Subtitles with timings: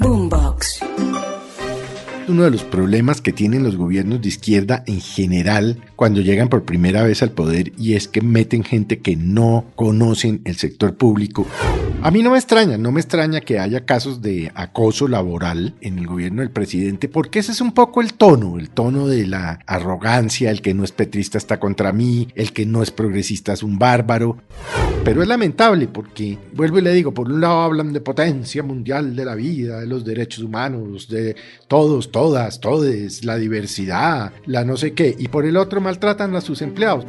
[0.00, 0.80] Boombox.
[2.26, 6.64] Uno de los problemas que tienen los gobiernos de izquierda en general cuando llegan por
[6.64, 11.46] primera vez al poder y es que meten gente que no conocen el sector público
[12.02, 15.98] a mí no me extraña, no me extraña que haya casos de acoso laboral en
[15.98, 19.58] el gobierno del presidente, porque ese es un poco el tono, el tono de la
[19.66, 23.62] arrogancia, el que no es petrista está contra mí, el que no es progresista es
[23.62, 24.38] un bárbaro.
[25.04, 29.14] Pero es lamentable porque, vuelvo y le digo, por un lado hablan de potencia mundial
[29.14, 31.36] de la vida, de los derechos humanos, de
[31.68, 36.40] todos, todas, todes, la diversidad, la no sé qué, y por el otro maltratan a
[36.40, 37.04] sus empleados.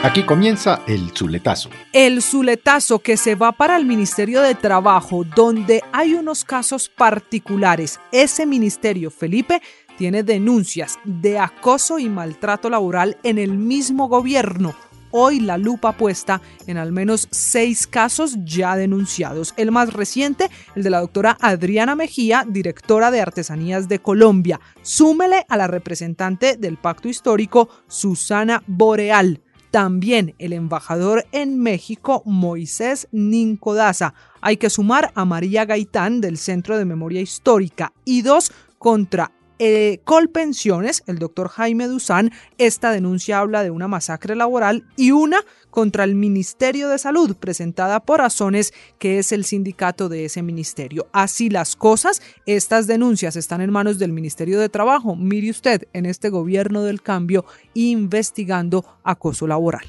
[0.00, 1.70] Aquí comienza el Zuletazo.
[1.92, 7.98] El Zuletazo que se va para el Ministerio de Trabajo, donde hay unos casos particulares.
[8.12, 9.60] Ese ministerio, Felipe,
[9.96, 14.72] tiene denuncias de acoso y maltrato laboral en el mismo gobierno.
[15.10, 19.52] Hoy la lupa puesta en al menos seis casos ya denunciados.
[19.56, 24.60] El más reciente, el de la doctora Adriana Mejía, directora de Artesanías de Colombia.
[24.82, 33.08] Súmele a la representante del Pacto Histórico, Susana Boreal también el embajador en México, Moisés
[33.12, 34.14] Nincodaza.
[34.40, 40.00] Hay que sumar a María Gaitán del Centro de Memoria Histórica y dos contra eh,
[40.04, 46.04] Colpensiones, el doctor Jaime Duzán, esta denuncia habla de una masacre laboral y una contra
[46.04, 51.08] el Ministerio de Salud, presentada por Azones, que es el sindicato de ese ministerio.
[51.12, 55.16] Así las cosas, estas denuncias están en manos del Ministerio de Trabajo.
[55.16, 59.86] Mire usted, en este gobierno del cambio, investigando acoso laboral.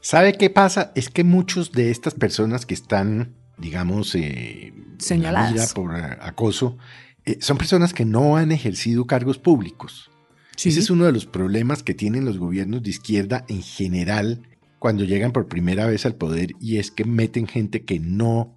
[0.00, 0.92] ¿Sabe qué pasa?
[0.94, 6.76] Es que muchos de estas personas que están, digamos, eh, señaladas por eh, acoso,
[7.24, 10.10] eh, son personas que no han ejercido cargos públicos.
[10.56, 14.42] Ese es uno de los problemas que tienen los gobiernos de izquierda en general
[14.78, 18.56] cuando llegan por primera vez al poder y es que meten gente que no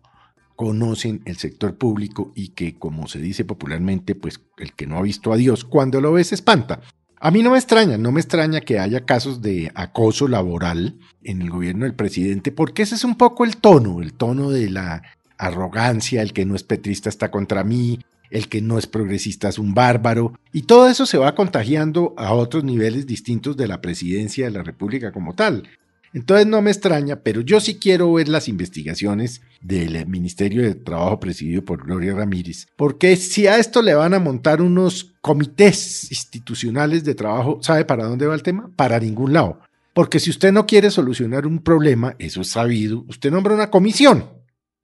[0.55, 5.01] conocen el sector público y que, como se dice popularmente, pues el que no ha
[5.01, 6.81] visto a Dios, cuando lo ve se espanta.
[7.19, 11.41] A mí no me extraña, no me extraña que haya casos de acoso laboral en
[11.41, 15.03] el gobierno del presidente, porque ese es un poco el tono, el tono de la
[15.37, 17.99] arrogancia, el que no es petrista está contra mí,
[18.29, 22.33] el que no es progresista es un bárbaro, y todo eso se va contagiando a
[22.33, 25.69] otros niveles distintos de la presidencia de la República como tal.
[26.13, 31.19] Entonces no me extraña, pero yo sí quiero ver las investigaciones del Ministerio de Trabajo
[31.19, 37.03] presidido por Gloria Ramírez, porque si a esto le van a montar unos comités institucionales
[37.03, 38.71] de trabajo, ¿sabe para dónde va el tema?
[38.75, 39.59] Para ningún lado.
[39.93, 44.25] Porque si usted no quiere solucionar un problema, eso es sabido, usted nombra una comisión,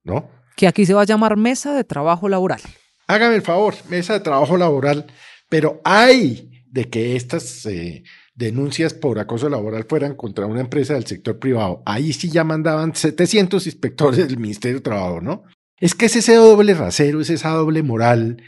[0.02, 0.28] ¿no?
[0.56, 2.60] Que aquí se va a llamar Mesa de Trabajo Laboral
[3.06, 5.06] hágame el favor, mesa de trabajo laboral,
[5.48, 8.02] pero hay de que estas eh,
[8.34, 11.82] denuncias por acoso laboral fueran contra una empresa del sector privado.
[11.86, 15.44] Ahí sí ya mandaban 700 inspectores del Ministerio de Trabajo, ¿no?
[15.78, 18.42] Es que es ese doble rasero, es esa doble moral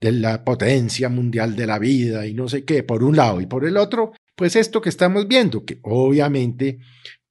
[0.00, 3.46] de la potencia mundial de la vida y no sé qué, por un lado, y
[3.46, 6.78] por el otro, pues esto que estamos viendo, que obviamente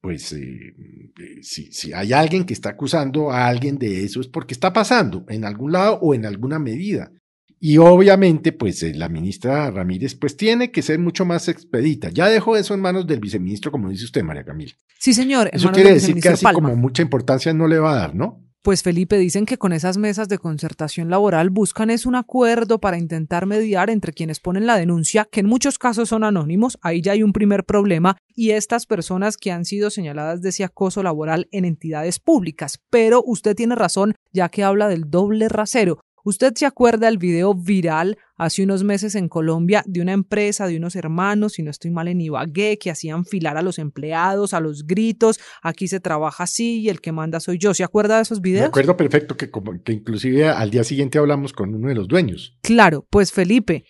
[0.02, 0.74] pues eh,
[1.16, 5.24] eh, si, hay alguien que está acusando a alguien de eso es porque está pasando
[5.28, 7.12] en algún lado o en alguna medida.
[7.60, 12.08] Y obviamente, pues eh, la ministra Ramírez, pues tiene que ser mucho más expedita.
[12.10, 14.72] Ya dejó eso en manos del viceministro, como dice usted, María Camila.
[14.98, 15.48] Sí, señor.
[15.52, 18.44] Eso quiere decir que así como mucha importancia no le va a dar, ¿no?
[18.64, 22.96] Pues Felipe, dicen que con esas mesas de concertación laboral buscan es un acuerdo para
[22.96, 27.10] intentar mediar entre quienes ponen la denuncia, que en muchos casos son anónimos, ahí ya
[27.10, 31.48] hay un primer problema, y estas personas que han sido señaladas de ese acoso laboral
[31.50, 32.78] en entidades públicas.
[32.88, 35.98] Pero usted tiene razón, ya que habla del doble rasero.
[36.24, 40.76] ¿Usted se acuerda del video viral hace unos meses en Colombia de una empresa, de
[40.76, 44.60] unos hermanos, si no estoy mal en Ibagué, que hacían filar a los empleados, a
[44.60, 47.74] los gritos, aquí se trabaja así y el que manda soy yo?
[47.74, 48.66] ¿Se acuerda de esos videos?
[48.66, 49.50] Me acuerdo perfecto que,
[49.84, 52.56] que inclusive al día siguiente hablamos con uno de los dueños.
[52.62, 53.84] Claro, pues Felipe,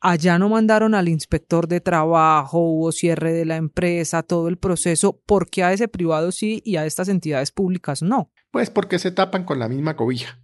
[0.00, 5.20] allá no mandaron al inspector de trabajo, hubo cierre de la empresa, todo el proceso,
[5.24, 8.32] ¿por qué a ese privado sí y a estas entidades públicas no?
[8.50, 10.40] Pues porque se tapan con la misma cobija.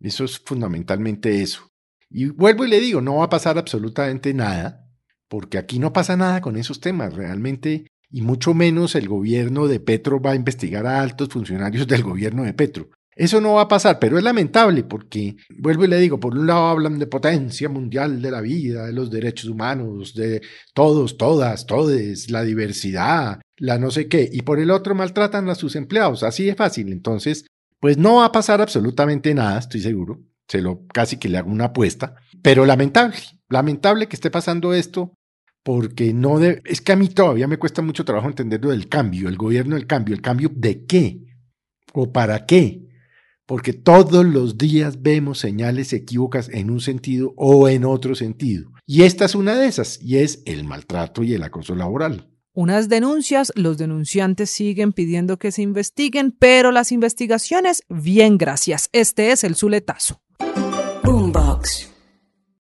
[0.00, 1.68] Eso es fundamentalmente eso.
[2.10, 4.88] Y vuelvo y le digo, no va a pasar absolutamente nada,
[5.28, 9.80] porque aquí no pasa nada con esos temas realmente, y mucho menos el gobierno de
[9.80, 12.90] Petro va a investigar a altos funcionarios del gobierno de Petro.
[13.16, 16.46] Eso no va a pasar, pero es lamentable porque, vuelvo y le digo, por un
[16.46, 20.42] lado hablan de potencia mundial de la vida, de los derechos humanos, de
[20.74, 25.54] todos, todas, todes, la diversidad, la no sé qué, y por el otro maltratan a
[25.54, 26.92] sus empleados, así es fácil.
[26.92, 27.46] Entonces,
[27.86, 30.20] pues no va a pasar absolutamente nada, estoy seguro.
[30.48, 32.16] Se lo casi que le hago una apuesta.
[32.42, 33.16] Pero lamentable,
[33.48, 35.14] lamentable que esté pasando esto
[35.62, 38.88] porque no de, es que a mí todavía me cuesta mucho trabajo entender lo del
[38.88, 41.20] cambio, el gobierno del cambio, el cambio de qué
[41.92, 42.88] o para qué.
[43.46, 48.72] porque todos los días vemos señales equívocas en un sentido o en otro sentido.
[48.84, 52.35] Y esta es una de esas, y es el maltrato y el acoso laboral.
[52.56, 58.88] Unas denuncias, los denunciantes siguen pidiendo que se investiguen, pero las investigaciones, bien gracias.
[58.92, 60.22] Este es el Zuletazo.
[61.04, 61.95] Boombox.